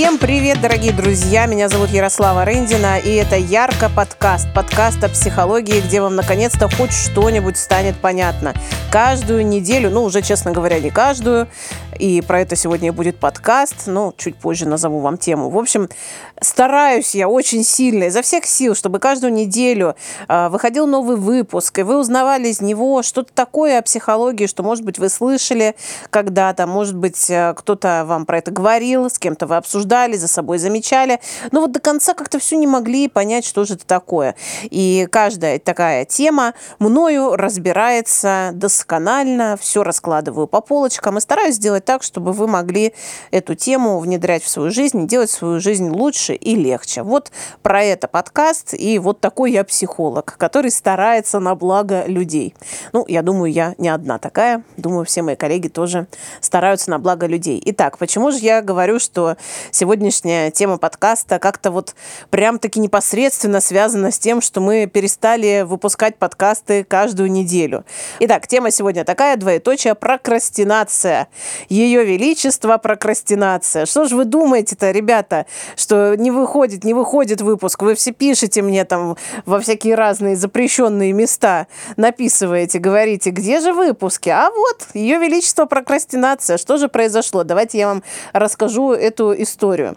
[0.00, 1.44] Всем привет, дорогие друзья!
[1.44, 4.48] Меня зовут Ярослава Рындина, и это Ярко подкаст.
[4.54, 8.54] Подкаст о психологии, где вам наконец-то хоть что-нибудь станет понятно.
[8.90, 11.48] Каждую неделю, ну уже, честно говоря, не каждую,
[11.98, 15.50] и про это сегодня будет подкаст, но чуть позже назову вам тему.
[15.50, 15.90] В общем,
[16.40, 19.96] стараюсь я очень сильно, изо всех сил, чтобы каждую неделю
[20.26, 24.82] э, выходил новый выпуск, и вы узнавали из него что-то такое о психологии, что, может
[24.82, 25.76] быть, вы слышали
[26.08, 30.28] когда-то, может быть, э, кто-то вам про это говорил, с кем-то вы обсуждали обсуждали, за
[30.28, 34.34] собой замечали, но вот до конца как-то все не могли понять, что же это такое.
[34.70, 42.02] И каждая такая тема мною разбирается досконально, все раскладываю по полочкам и стараюсь сделать так,
[42.02, 42.92] чтобы вы могли
[43.32, 47.02] эту тему внедрять в свою жизнь, делать свою жизнь лучше и легче.
[47.02, 47.32] Вот
[47.62, 52.54] про это подкаст, и вот такой я психолог, который старается на благо людей.
[52.92, 54.62] Ну, я думаю, я не одна такая.
[54.76, 56.06] Думаю, все мои коллеги тоже
[56.40, 57.60] стараются на благо людей.
[57.64, 59.36] Итак, почему же я говорю, что
[59.72, 61.94] сегодняшняя тема подкаста как-то вот
[62.30, 67.84] прям-таки непосредственно связана с тем, что мы перестали выпускать подкасты каждую неделю.
[68.20, 71.28] Итак, тема сегодня такая, двоеточие, прокрастинация.
[71.68, 73.86] Ее величество прокрастинация.
[73.86, 77.82] Что же вы думаете-то, ребята, что не выходит, не выходит выпуск?
[77.82, 84.28] Вы все пишете мне там во всякие разные запрещенные места, написываете, говорите, где же выпуски?
[84.28, 86.58] А вот, ее величество прокрастинация.
[86.58, 87.44] Что же произошло?
[87.44, 89.94] Давайте я вам расскажу эту историю историю.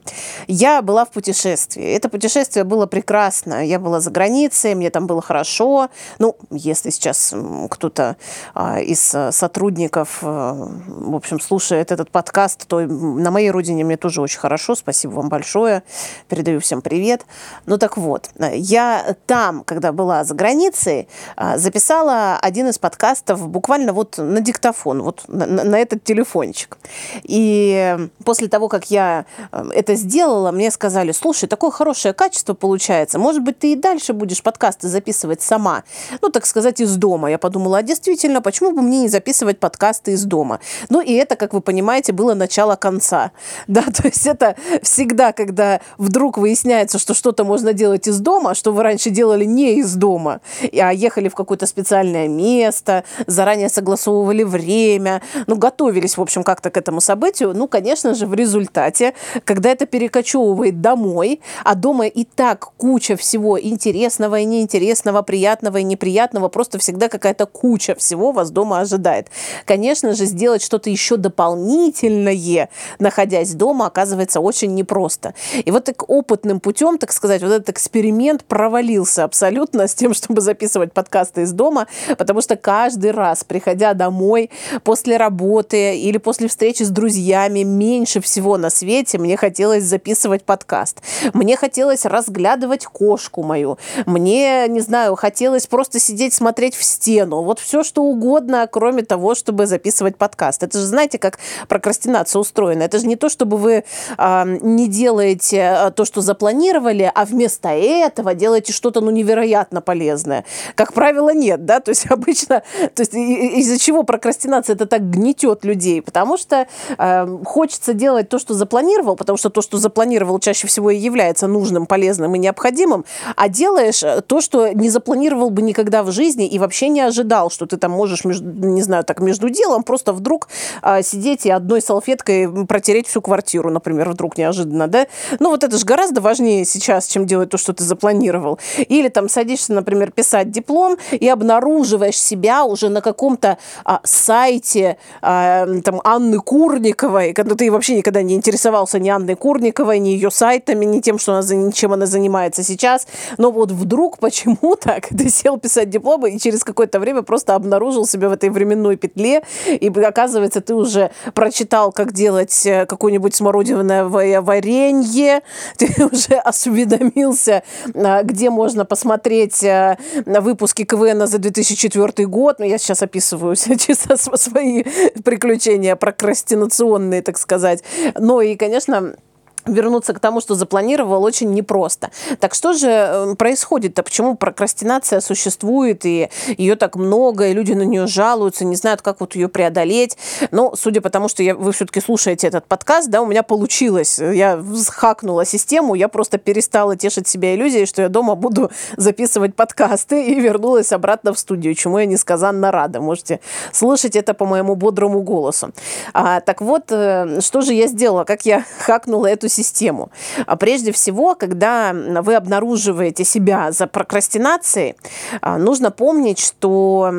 [0.47, 1.95] Я была в путешествии.
[1.95, 3.65] Это путешествие было прекрасно.
[3.65, 5.89] Я была за границей, мне там было хорошо.
[6.19, 7.33] Ну, если сейчас
[7.69, 8.17] кто-то
[8.53, 10.53] а, из а, сотрудников, а,
[10.87, 14.75] в общем, слушает этот подкаст, то на моей родине мне тоже очень хорошо.
[14.75, 15.83] Спасибо вам большое.
[16.27, 17.25] Передаю всем привет.
[17.65, 23.93] Ну так вот, я там, когда была за границей, а, записала один из подкастов буквально
[23.93, 26.77] вот на диктофон, вот на, на этот телефончик.
[27.23, 29.25] И после того, как я
[29.73, 34.41] это сделала, мне сказали, слушай, такое хорошее качество получается, может быть, ты и дальше будешь
[34.41, 35.83] подкасты записывать сама,
[36.21, 37.29] ну, так сказать, из дома.
[37.29, 40.59] Я подумала, а действительно, почему бы мне не записывать подкасты из дома?
[40.89, 43.31] Ну, и это, как вы понимаете, было начало конца.
[43.67, 48.71] Да, то есть это всегда, когда вдруг выясняется, что что-то можно делать из дома, что
[48.71, 55.21] вы раньше делали не из дома, а ехали в какое-то специальное место, заранее согласовывали время,
[55.47, 59.13] ну, готовились, в общем, как-то к этому событию, ну, конечно же, в результате
[59.45, 65.83] когда это перекочевывает домой, а дома и так куча всего интересного и неинтересного, приятного и
[65.83, 69.27] неприятного, просто всегда какая-то куча всего вас дома ожидает.
[69.65, 75.33] Конечно же, сделать что-то еще дополнительное, находясь дома, оказывается очень непросто.
[75.63, 80.41] И вот так опытным путем, так сказать, вот этот эксперимент провалился абсолютно с тем, чтобы
[80.41, 81.87] записывать подкасты из дома,
[82.17, 84.49] потому что каждый раз, приходя домой
[84.83, 91.01] после работы или после встречи с друзьями, меньше всего на свете мне хотелось записывать подкаст,
[91.33, 97.59] мне хотелось разглядывать кошку мою, мне, не знаю, хотелось просто сидеть, смотреть в стену, вот
[97.59, 100.63] все что угодно, кроме того, чтобы записывать подкаст.
[100.63, 102.83] Это же, знаете, как прокрастинация устроена.
[102.83, 103.83] Это же не то, чтобы вы
[104.17, 110.45] э, не делаете а, то, что запланировали, а вместо этого делаете что-то, ну, невероятно полезное.
[110.75, 115.65] Как правило, нет, да, то есть обычно, то есть из-за чего прокрастинация это так гнетет
[115.65, 116.67] людей, потому что
[116.97, 121.47] э, хочется делать то, что запланировал, потому что то, что запланировал, чаще всего и является
[121.47, 123.05] нужным, полезным и необходимым,
[123.37, 127.49] а делаешь э, то, что не запланировал бы никогда в жизни и вообще не ожидал,
[127.49, 130.49] что ты там можешь, между, не знаю, так между делом просто вдруг
[130.81, 135.07] а, сидеть и одной салфеткой протереть всю квартиру, например, вдруг неожиданно, да?
[135.39, 138.59] Ну вот это же гораздо важнее сейчас, чем делать то, что ты запланировал.
[138.89, 145.65] Или там садишься, например, писать диплом и обнаруживаешь себя уже на каком-то а, сайте а,
[145.85, 150.85] там Анны Курниковой, когда ты вообще никогда не интересовался ни Анной Курниковой, ни ее сайтами,
[150.85, 153.07] ни тем, что она, чем она занимается сейчас.
[153.37, 158.29] Но вот вдруг почему-то ты сел писать дипломы и через какое-то время просто обнаружил себя
[158.29, 165.41] в этой временной петле, и оказывается, ты уже прочитал, как делать э, какое-нибудь смородиновое варенье,
[165.77, 172.59] ты уже осведомился, э, где можно посмотреть э, выпуски КВН за 2004 год.
[172.59, 174.83] Ну, я сейчас описываю чисто свои
[175.23, 177.83] приключения прокрастинационные, так сказать.
[178.19, 179.32] Но и, конечно, конечно,
[179.65, 182.11] вернуться к тому, что запланировал, очень непросто.
[182.39, 184.03] Так что же э, происходит-то?
[184.03, 189.19] Почему прокрастинация существует, и ее так много, и люди на нее жалуются, не знают, как
[189.19, 190.17] вот ее преодолеть?
[190.51, 194.19] Ну, судя по тому, что я, вы все-таки слушаете этот подкаст, да, у меня получилось.
[194.19, 200.25] Я хакнула систему, я просто перестала тешить себя иллюзией, что я дома буду записывать подкасты,
[200.25, 203.01] и вернулась обратно в студию, чему я несказанно рада.
[203.01, 203.39] Можете
[203.71, 205.71] слышать это по моему бодрому голосу.
[206.13, 208.23] А, так вот, э, что же я сделала?
[208.23, 210.09] Как я хакнула эту систему.
[210.45, 214.95] А прежде всего, когда вы обнаруживаете себя за прокрастинацией,
[215.41, 217.11] а, нужно помнить, что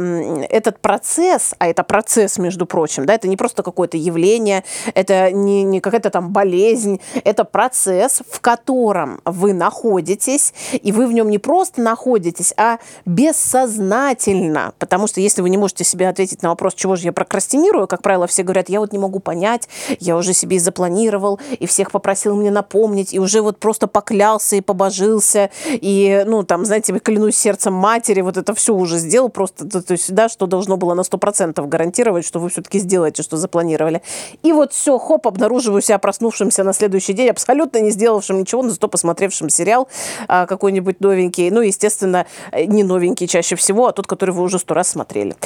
[0.50, 4.64] этот процесс, а это процесс, между прочим, да, это не просто какое-то явление,
[4.94, 11.12] это не, не какая-то там болезнь, это процесс, в котором вы находитесь, и вы в
[11.12, 16.50] нем не просто находитесь, а бессознательно, потому что если вы не можете себе ответить на
[16.50, 19.68] вопрос, чего же я прокрастинирую, как правило, все говорят, я вот не могу понять,
[20.00, 24.56] я уже себе и запланировал, и всех попросил мне напомнить, и уже вот просто поклялся
[24.56, 29.68] и побожился, и, ну, там, знаете, клянусь сердцем матери, вот это все уже сделал просто,
[29.68, 33.36] то, то есть, да, что должно было на 100% гарантировать, что вы все-таки сделаете, что
[33.36, 34.02] запланировали.
[34.42, 38.70] И вот все, хоп, обнаруживаю себя проснувшимся на следующий день, абсолютно не сделавшим ничего, но
[38.70, 39.88] зато посмотревшим сериал
[40.28, 44.74] а, какой-нибудь новенький, ну, естественно, не новенький чаще всего, а тот, который вы уже сто
[44.74, 45.36] раз смотрели.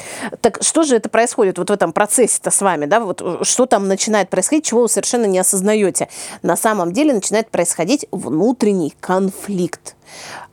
[0.41, 3.67] Так что же это происходит вот в этом процессе-то с вами, да, вот э, что
[3.67, 6.09] там начинает происходить, чего вы совершенно не осознаете?
[6.43, 9.95] На самом деле начинает происходить внутренний конфликт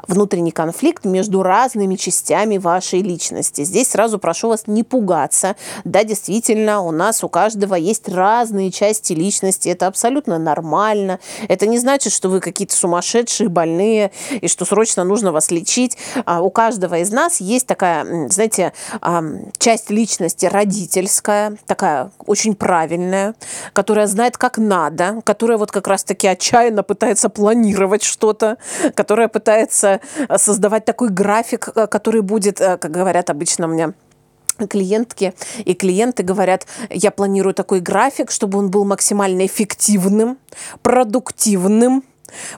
[0.07, 3.63] внутренний конфликт между разными частями вашей личности.
[3.63, 5.56] Здесь сразу прошу вас не пугаться.
[5.84, 9.69] Да, действительно, у нас у каждого есть разные части личности.
[9.69, 11.19] Это абсолютно нормально.
[11.48, 15.98] Это не значит, что вы какие-то сумасшедшие, больные, и что срочно нужно вас лечить.
[16.25, 18.74] А у каждого из нас есть такая, знаете,
[19.57, 23.36] часть личности родительская, такая очень правильная,
[23.74, 28.57] которая знает, как надо, которая вот как раз-таки отчаянно пытается планировать что-то,
[28.94, 30.00] которая пытается Э,
[30.38, 33.94] создавать такой график, э, который будет, э, как говорят обычно мне
[34.69, 35.33] клиентки
[35.65, 40.38] и клиенты говорят, я планирую такой график, чтобы он был максимально эффективным,
[40.81, 42.03] продуктивным,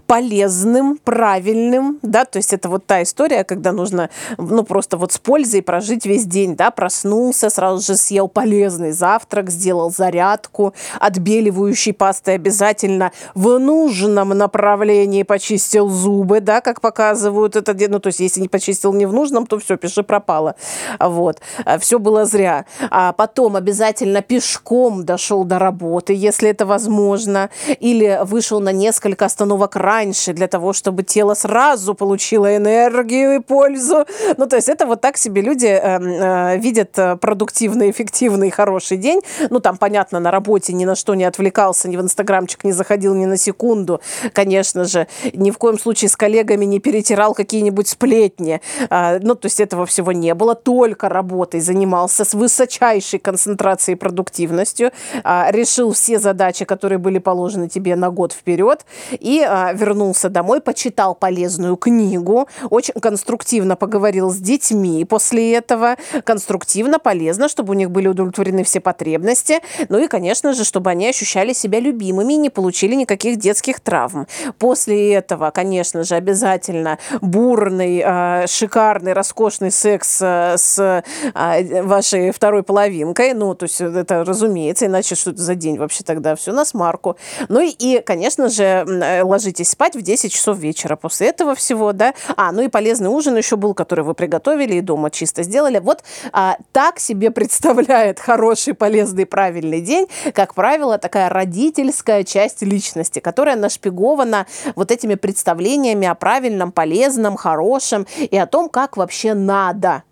[0.06, 5.18] полезным, правильным, да, то есть это вот та история, когда нужно, ну, просто вот с
[5.18, 12.35] пользой прожить весь день, да, проснулся, сразу же съел полезный завтрак, сделал зарядку, отбеливающей пастой
[12.35, 18.47] обязательно в нужном направлении почистил зубы, да, как показывают это, ну, то есть если не
[18.47, 20.56] почистил не в нужном, то все, пиши пропало,
[21.00, 21.41] вот,
[21.80, 22.65] все было зря.
[22.89, 27.50] А потом обязательно пешком дошел до работы, если это возможно,
[27.80, 33.39] или вышел на несколько остановок тренировок раньше для того, чтобы тело сразу получило энергию и
[33.39, 34.05] пользу.
[34.37, 38.97] Ну, то есть это вот так себе люди э, э, видят э, продуктивный, эффективный, хороший
[38.97, 39.21] день.
[39.49, 43.15] Ну, там, понятно, на работе ни на что не отвлекался, ни в инстаграмчик не заходил
[43.15, 43.99] ни на секунду,
[44.33, 45.07] конечно же.
[45.33, 48.61] Ни в коем случае с коллегами не перетирал какие-нибудь сплетни.
[48.89, 50.55] Э, ну, то есть этого всего не было.
[50.55, 54.91] Только работой занимался с высочайшей концентрацией и продуктивностью.
[55.23, 58.85] Э, решил все задачи, которые были положены тебе на год вперед.
[59.11, 67.49] И вернулся домой, почитал полезную книгу, очень конструктивно поговорил с детьми после этого, конструктивно, полезно,
[67.49, 69.59] чтобы у них были удовлетворены все потребности,
[69.89, 74.27] ну и, конечно же, чтобы они ощущали себя любимыми и не получили никаких детских травм.
[74.59, 81.03] После этого, конечно же, обязательно бурный, а, шикарный, роскошный секс а, с
[81.33, 86.35] вашей второй половинкой, ну, то есть это разумеется, иначе что это за день вообще тогда
[86.35, 87.17] все на смарку.
[87.49, 88.85] Ну и, конечно же,
[89.23, 92.15] ложиться ложитесь спать в 10 часов вечера после этого всего, да.
[92.35, 95.77] А, ну и полезный ужин еще был, который вы приготовили и дома чисто сделали.
[95.77, 103.19] Вот а, так себе представляет хороший, полезный, правильный день, как правило, такая родительская часть личности,
[103.19, 110.03] которая нашпигована вот этими представлениями о правильном, полезном, хорошем и о том, как вообще надо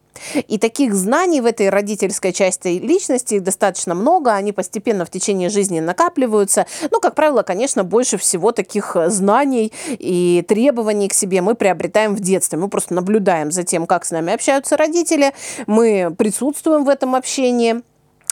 [0.47, 5.79] и таких знаний в этой родительской части личности достаточно много, они постепенно в течение жизни
[5.79, 6.65] накапливаются.
[6.91, 12.19] Ну, как правило, конечно, больше всего таких знаний и требований к себе мы приобретаем в
[12.19, 12.57] детстве.
[12.57, 15.33] Мы просто наблюдаем за тем, как с нами общаются родители,
[15.67, 17.81] мы присутствуем в этом общении.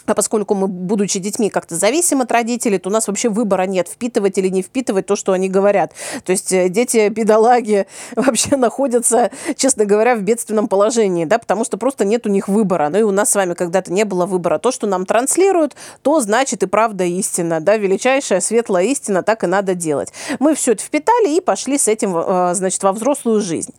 [0.06, 3.88] А поскольку мы, будучи детьми, как-то зависим от родителей, то у нас вообще выбора нет,
[3.88, 5.92] впитывать или не впитывать то, что они говорят.
[6.24, 11.76] То есть э, дети бедолаги вообще находятся, честно говоря, в бедственном положении, да, потому что
[11.76, 12.88] просто нет у них выбора.
[12.90, 14.58] Ну и у нас с вами когда-то не было выбора.
[14.58, 19.46] То, что нам транслируют, то значит и правда истина, да, величайшая светлая истина, так и
[19.46, 20.12] надо делать.
[20.38, 23.74] Мы все это впитали и пошли с этим, э, значит, во взрослую жизнь.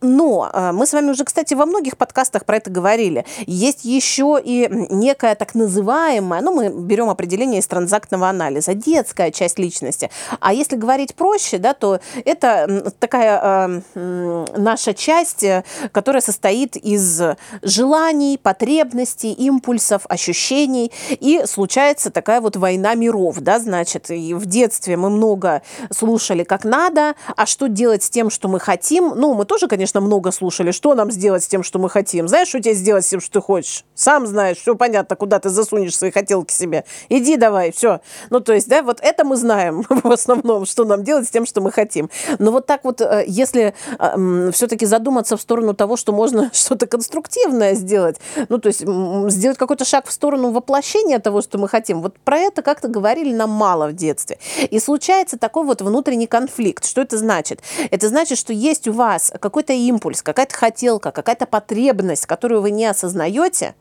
[0.00, 3.24] Но э, мы с вами уже, кстати, во многих подкастах про это говорили.
[3.46, 9.30] Есть еще и некая так называемая называемая, ну, мы берем определение из транзактного анализа, детская
[9.30, 10.10] часть личности.
[10.40, 17.20] А если говорить проще, да, то это такая э, наша часть, э, которая состоит из
[17.62, 20.92] желаний, потребностей, импульсов, ощущений.
[21.10, 26.64] И случается такая вот война миров, да, значит, и в детстве мы много слушали как
[26.64, 29.12] надо, а что делать с тем, что мы хотим?
[29.16, 32.28] Ну, мы тоже, конечно, много слушали, что нам сделать с тем, что мы хотим.
[32.28, 33.84] Знаешь, что тебе сделать с тем, что ты хочешь?
[33.94, 36.84] Сам знаешь, все понятно, куда ты засунешь свои хотелки себе.
[37.08, 38.00] Иди давай, все.
[38.30, 41.46] Ну, то есть, да, вот это мы знаем в основном, что нам делать с тем,
[41.46, 42.10] что мы хотим.
[42.38, 46.86] Но вот так вот, э, если э, все-таки задуматься в сторону того, что можно что-то
[46.86, 48.16] конструктивное сделать,
[48.48, 48.84] ну, то есть
[49.32, 53.32] сделать какой-то шаг в сторону воплощения того, что мы хотим, вот про это как-то говорили
[53.32, 54.38] нам мало в детстве.
[54.70, 56.84] И случается такой вот внутренний конфликт.
[56.84, 57.60] Что это значит?
[57.90, 62.86] Это значит, что есть у вас какой-то импульс, какая-то хотелка, какая-то потребность, которую вы не
[62.86, 63.74] осознаете,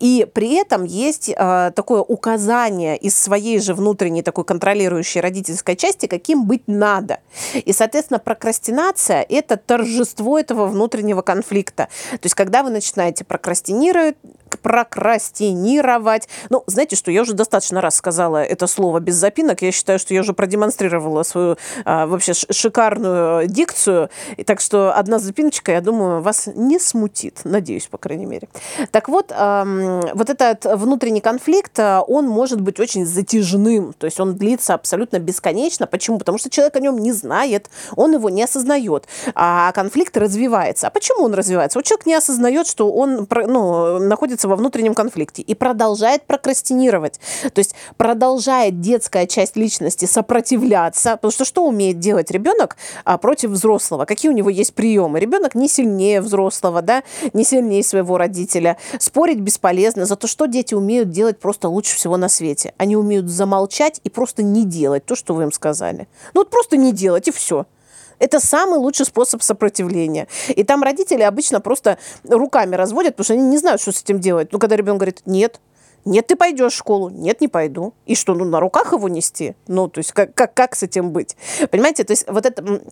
[0.00, 6.06] и при этом есть э, такое указание из своей же внутренней такой контролирующей родительской части,
[6.06, 7.18] каким быть надо.
[7.54, 11.88] И, соответственно, прокрастинация– это торжество этого внутреннего конфликта.
[12.10, 14.16] То есть, когда вы начинаете прокрастинировать,
[14.64, 16.26] прокрастинировать.
[16.48, 19.60] Ну, знаете что, я уже достаточно раз сказала это слово без запинок.
[19.60, 24.08] Я считаю, что я уже продемонстрировала свою а, вообще шикарную дикцию.
[24.38, 27.42] И так что одна запиночка, я думаю, вас не смутит.
[27.44, 28.48] Надеюсь, по крайней мере.
[28.90, 29.66] Так вот, а,
[30.14, 33.92] вот этот внутренний конфликт, а, он может быть очень затяжным.
[33.92, 35.86] То есть он длится абсолютно бесконечно.
[35.86, 36.18] Почему?
[36.18, 39.06] Потому что человек о нем не знает, он его не осознает.
[39.34, 40.86] А конфликт развивается.
[40.86, 41.78] А почему он развивается?
[41.78, 47.20] Вот человек не осознает, что он ну, находится во внутреннем конфликте и продолжает прокрастинировать.
[47.52, 51.12] То есть продолжает детская часть личности сопротивляться.
[51.12, 54.04] Потому что что умеет делать ребенок а, против взрослого?
[54.04, 55.20] Какие у него есть приемы?
[55.20, 58.76] Ребенок не сильнее взрослого, да, не сильнее своего родителя.
[58.98, 60.06] Спорить бесполезно.
[60.06, 62.74] Зато что дети умеют делать просто лучше всего на свете?
[62.78, 66.08] Они умеют замолчать и просто не делать то, что вы им сказали.
[66.34, 67.66] Ну вот просто не делать, и все.
[68.18, 70.28] Это самый лучший способ сопротивления.
[70.48, 74.20] И там родители обычно просто руками разводят, потому что они не знают, что с этим
[74.20, 74.52] делать.
[74.52, 75.60] Ну, когда ребенок говорит, нет,
[76.04, 77.08] нет, ты пойдешь в школу.
[77.08, 77.94] Нет, не пойду.
[78.04, 79.56] И что, ну, на руках его нести?
[79.66, 81.36] Ну, то есть, как, как, как с этим быть?
[81.70, 82.82] Понимаете, то есть, вот это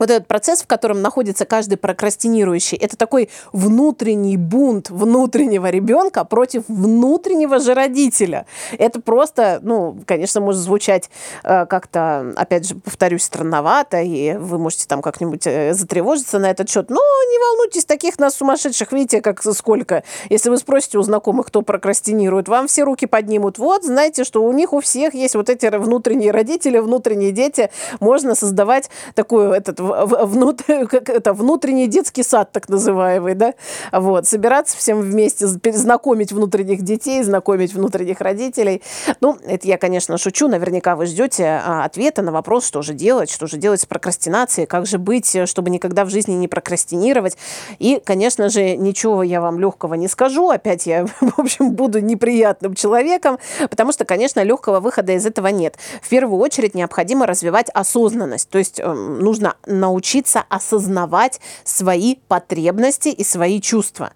[0.00, 6.64] вот этот процесс, в котором находится каждый прокрастинирующий, это такой внутренний бунт внутреннего ребенка против
[6.66, 8.46] внутреннего же родителя.
[8.78, 11.10] Это просто, ну, конечно, может звучать
[11.44, 16.68] э, как-то, опять же, повторюсь, странновато, и вы можете там как-нибудь э, затревожиться на этот
[16.68, 16.88] счет.
[16.88, 20.02] Но не волнуйтесь, таких нас сумасшедших, видите, как сколько.
[20.30, 23.58] Если вы спросите у знакомых, кто прокрастинирует, вам все руки поднимут.
[23.58, 27.70] Вот, знаете, что у них у всех есть вот эти внутренние родители, внутренние дети.
[28.00, 33.54] Можно создавать такую этот внутрь, как это, внутренний детский сад, так называемый, да,
[33.92, 38.82] вот, собираться всем вместе, знакомить внутренних детей, знакомить внутренних родителей.
[39.20, 43.30] Ну, это я, конечно, шучу, наверняка вы ждете а, ответа на вопрос, что же делать,
[43.30, 47.36] что же делать с прокрастинацией, как же быть, чтобы никогда в жизни не прокрастинировать.
[47.78, 52.74] И, конечно же, ничего я вам легкого не скажу, опять я, в общем, буду неприятным
[52.74, 55.76] человеком, потому что, конечно, легкого выхода из этого нет.
[56.02, 63.24] В первую очередь необходимо развивать осознанность, то есть э, нужно научиться осознавать свои потребности и
[63.24, 64.12] свои чувства.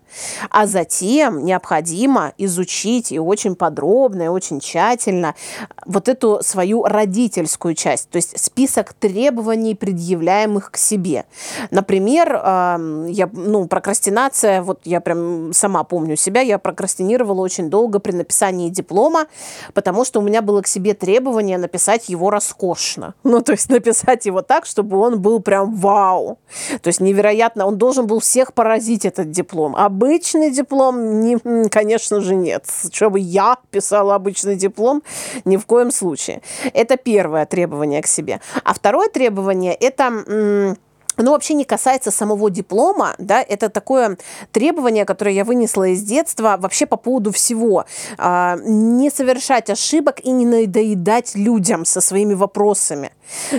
[0.50, 5.34] А затем необходимо изучить и очень подробно, и очень тщательно
[5.86, 11.24] вот эту свою родительскую часть, то есть список требований, предъявляемых к себе.
[11.70, 18.12] Например, я, ну, прокрастинация, вот я прям сама помню себя, я прокрастинировала очень долго при
[18.12, 19.26] написании диплома,
[19.72, 23.14] потому что у меня было к себе требование написать его роскошно.
[23.34, 26.38] Ну, то есть написать его так, чтобы он был прям вау.
[26.82, 29.76] То есть невероятно, он должен был всех поразить, этот диплом.
[29.76, 32.64] Обычный диплом, не, конечно же, нет.
[32.92, 35.02] Чтобы я писала обычный диплом,
[35.44, 36.42] ни в коем случае.
[36.72, 38.40] Это первое требование к себе.
[38.64, 40.76] А второе требование– это
[41.16, 44.18] оно вообще не касается самого диплома, да, это такое
[44.52, 47.84] требование, которое я вынесла из детства вообще по поводу всего.
[48.18, 53.12] А, не совершать ошибок и не надоедать людям со своими вопросами.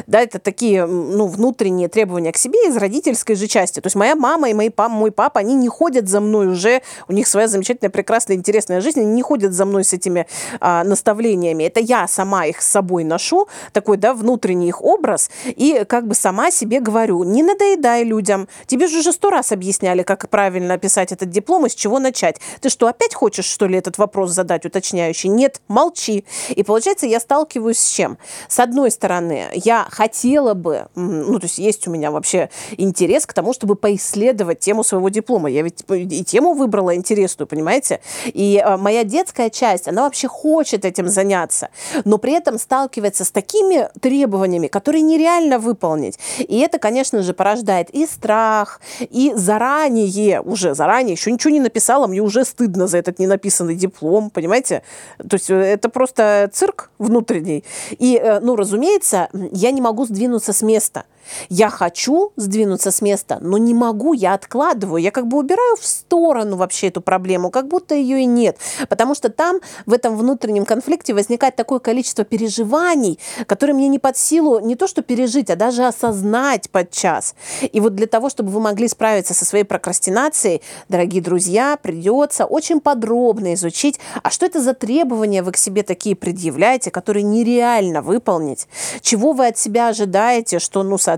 [0.07, 3.79] Да, это такие ну, внутренние требования к себе из родительской же части.
[3.79, 6.81] То есть моя мама и мои пап, мой папа, они не ходят за мной уже,
[7.07, 10.27] у них своя замечательная, прекрасная, интересная жизнь, они не ходят за мной с этими
[10.59, 11.63] а, наставлениями.
[11.63, 16.15] Это я сама их с собой ношу, такой, да, внутренний их образ, и как бы
[16.15, 18.47] сама себе говорю, не надоедай людям.
[18.67, 22.37] Тебе же уже сто раз объясняли, как правильно писать этот диплом и с чего начать.
[22.61, 25.29] Ты что, опять хочешь, что ли, этот вопрос задать уточняющий?
[25.29, 26.25] Нет, молчи.
[26.49, 28.17] И получается, я сталкиваюсь с чем?
[28.47, 33.33] С одной стороны, я хотела бы, ну, то есть есть у меня вообще интерес к
[33.33, 35.49] тому, чтобы поисследовать тему своего диплома.
[35.49, 37.99] Я ведь и тему выбрала интересную, понимаете?
[38.25, 41.69] И а, моя детская часть, она вообще хочет этим заняться,
[42.03, 46.19] но при этом сталкивается с такими требованиями, которые нереально выполнить.
[46.39, 52.07] И это, конечно же, порождает и страх, и заранее, уже заранее, еще ничего не написала,
[52.07, 54.83] мне уже стыдно за этот ненаписанный диплом, понимаете?
[55.17, 57.63] То есть э, это просто цирк внутренний.
[57.97, 61.05] И, э, ну, разумеется, я не могу сдвинуться с места–
[61.49, 65.01] Я хочу сдвинуться с места, но не могу, я откладываю.
[65.01, 68.57] Я как бы убираю в сторону вообще эту проблему, как будто ее и нет.
[68.89, 74.17] Потому что там, в этом внутреннем конфликте, возникает такое количество переживаний, которые мне не под
[74.17, 77.35] силу не то что пережить, а даже осознать подчас.
[77.61, 82.79] И вот для того, чтобы вы могли справиться со своей прокрастинацией, дорогие друзья, придется очень
[82.79, 88.67] подробно изучить, а что это за требования вы к себе такие предъявляете, которые нереально выполнить,
[89.01, 91.14] чего вы от себя ожидаете, что, ну, соответственно,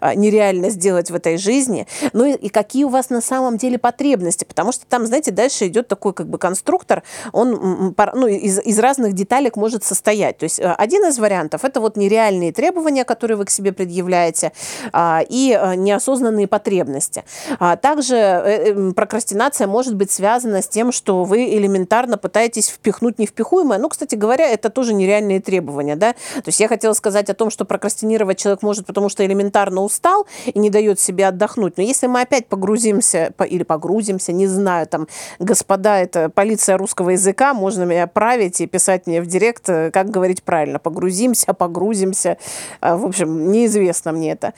[0.00, 3.78] а, нереально сделать в этой жизни, ну и, и какие у вас на самом деле
[3.78, 7.02] потребности, потому что там, знаете, дальше идет такой как бы конструктор,
[7.32, 10.38] он ну, из, из разных деталек может состоять.
[10.38, 14.52] То есть э, один из вариантов– это вот нереальные требования, которые вы к себе предъявляете,
[14.92, 17.24] а, и э, неосознанные потребности.
[17.58, 23.78] А также э, прокрастинация может быть связана с тем, что вы элементарно пытаетесь впихнуть невпихуемое.
[23.78, 26.12] Ну, кстати говоря, это тоже нереальные требования, да.
[26.12, 30.26] То есть я хотела сказать о том, что прокрастинировать человек может, потому что элементарно устал
[30.46, 31.76] и не дает себе отдохнуть.
[31.76, 37.54] Но если мы опять погрузимся или погрузимся, не знаю, там, господа, это полиция русского языка,
[37.54, 40.78] можно меня править и писать мне в директ, э, как говорить правильно.
[40.78, 42.38] Погрузимся, погрузимся.
[42.80, 44.54] А, в общем, неизвестно мне это.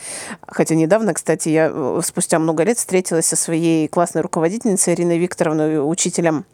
[0.46, 5.78] Хотя недавно, кстати, я э, спустя много лет встретилась со своей классной руководительницей Ириной Викторовной,
[5.88, 6.44] учителем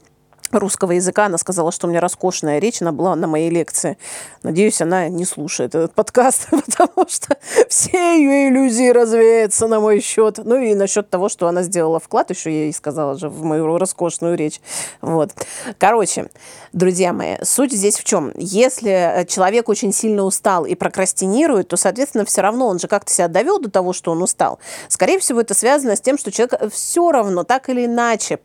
[0.59, 1.27] русского языка.
[1.27, 3.99] Она сказала, что у меня роскошная речь, она была на моей лекции.
[4.43, 7.37] Надеюсь, она не слушает этот подкаст, потому что
[7.69, 10.41] все ее иллюзии развеются на мой счет.
[10.43, 13.79] Ну и насчет того, что она сделала вклад, еще я ей сказала же в мою
[13.79, 14.61] роскошную речь.
[15.01, 15.31] Вот.
[15.79, 16.29] Короче,
[16.73, 18.33] друзья мои, суть здесь в чем?
[18.37, 23.29] Если человек очень сильно устал и прокрастинирует, то, соответственно, все равно он же как-то себя
[23.29, 24.59] довел до того, что он устал.
[24.89, 28.41] Скорее всего, это связано с тем, что человек все равно так или иначе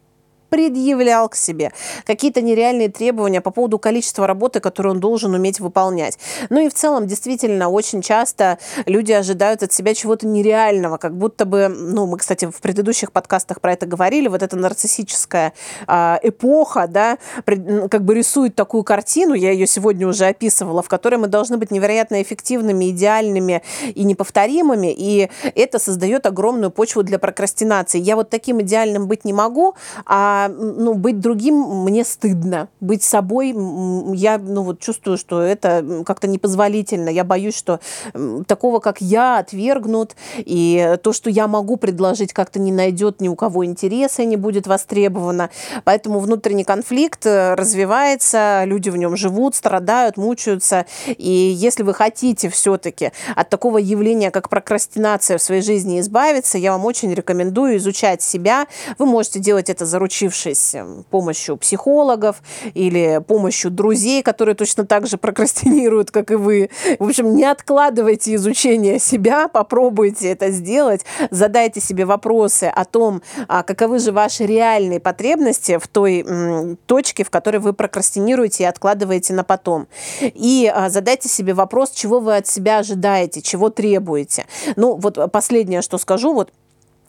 [0.56, 1.74] предъявлял к себе
[2.06, 6.18] какие-то нереальные требования по поводу количества работы, которую он должен уметь выполнять.
[6.50, 11.44] Ну и в целом, действительно, очень часто люди ожидают от себя чего-то нереального, как будто
[11.44, 15.52] бы, ну, мы, кстати, в предыдущих подкастах про это говорили, вот эта нарциссическая
[15.90, 21.18] э, эпоха, да, как бы рисует такую картину, я ее сегодня уже описывала, в которой
[21.18, 23.62] мы должны быть невероятно эффективными, идеальными
[23.94, 28.00] и неповторимыми, и это создает огромную почву для прокрастинации.
[28.00, 32.68] Я вот таким идеальным быть не могу, а ну, быть другим мне стыдно.
[32.80, 33.50] Быть собой
[34.16, 37.10] я ну, вот чувствую, что это как-то непозволительно.
[37.10, 37.80] Я боюсь, что
[38.48, 43.36] такого, как я, отвергнут, и то, что я могу предложить, как-то не найдет ни у
[43.36, 45.50] кого интереса не будет востребовано.
[45.84, 50.86] Поэтому внутренний конфликт э, развивается, люди в нем живут, страдают, мучаются.
[51.08, 56.72] И если вы хотите все-таки от такого явления, как прокрастинация в своей жизни избавиться, я
[56.72, 58.68] вам очень рекомендую изучать себя.
[58.98, 62.42] Вы можете делать это заручившись заручившись эм, помощью психологов
[62.74, 66.70] или помощью друзей, которые точно так же прокрастинируют, как и вы.
[67.00, 73.64] В общем, не откладывайте изучение себя, попробуйте это сделать, задайте себе вопросы о том, а
[73.64, 76.26] каковы же ваши реальные потребности в той
[76.86, 79.88] точке, в которой вы прокрастинируете и откладываете на потом.
[80.22, 84.46] И а, задайте себе вопрос, чего вы от себя ожидаете, чего требуете.
[84.76, 86.52] Ну, вот последнее, что скажу, вот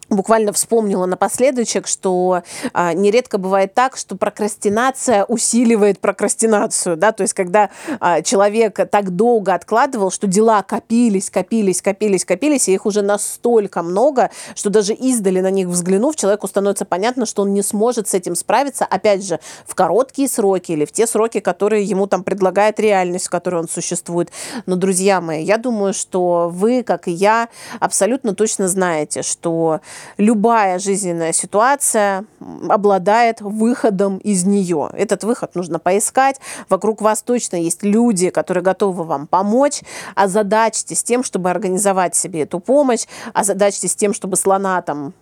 [0.08, 2.42] буквально вспомнила напоследочек, что
[2.72, 9.10] а, нередко бывает так, что прокрастинация усиливает прокрастинацию, да, то есть когда а, человек так
[9.10, 14.94] долго откладывал, что дела копились, копились, копились, копились, и их уже настолько много, что даже
[14.94, 19.24] издали на них взглянув, человеку становится понятно, что он не сможет с этим справиться, опять
[19.24, 23.60] же, в короткие сроки или в те сроки, которые ему там предлагает реальность, в которой
[23.60, 24.30] он существует.
[24.66, 27.48] Но, друзья мои, я думаю, что вы, как и я,
[27.80, 29.80] абсолютно точно знаете, что
[30.18, 32.24] любая жизненная ситуация
[32.68, 34.90] обладает выходом из нее.
[34.92, 36.40] Этот выход нужно поискать.
[36.68, 39.82] Вокруг вас точно есть люди, которые готовы вам помочь.
[40.14, 43.06] Озадачьтесь тем, чтобы организовать себе эту помощь.
[43.34, 45.12] Озадачьтесь тем, чтобы слона там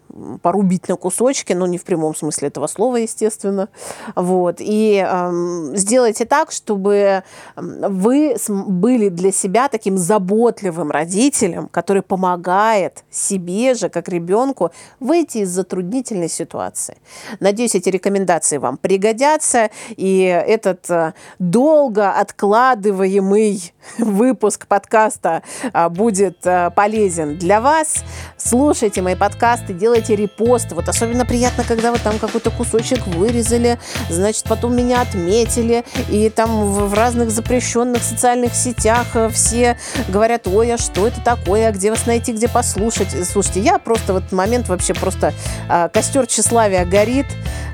[0.43, 3.69] порубить на кусочки, но не в прямом смысле этого слова, естественно.
[4.15, 4.57] Вот.
[4.59, 7.23] И э, сделайте так, чтобы
[7.57, 15.51] вы были для себя таким заботливым родителем, который помогает себе же, как ребенку, выйти из
[15.51, 16.97] затруднительной ситуации.
[17.41, 26.71] Надеюсь, эти рекомендации вам пригодятся, и этот э, долго откладываемый выпуск подкаста э, будет э,
[26.71, 28.05] полезен для вас.
[28.37, 30.75] Слушайте мои подкасты, делайте делаете репосты.
[30.75, 36.67] Вот особенно приятно, когда вы там какой-то кусочек вырезали, значит, потом меня отметили, и там
[36.67, 41.73] в, в разных запрещенных социальных сетях э, все говорят, ой, а что это такое, а
[41.73, 43.09] где вас найти, где послушать.
[43.29, 45.33] Слушайте, я просто в этот момент вообще просто
[45.69, 47.27] а, костер тщеславия горит,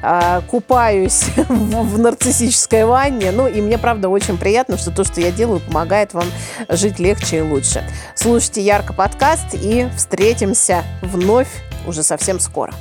[0.03, 5.21] а, купаюсь в, в нарциссической ванне, ну и мне, правда, очень приятно, что то, что
[5.21, 6.27] я делаю, помогает вам
[6.69, 7.85] жить легче и лучше.
[8.15, 11.49] Слушайте Ярко подкаст и встретимся вновь
[11.87, 12.73] уже совсем скоро.